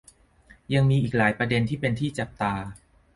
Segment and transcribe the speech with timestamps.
[0.73, 2.53] ยังมีอีกหลายประเด็นที่เป็นที่จับตา